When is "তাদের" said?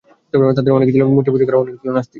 0.55-0.73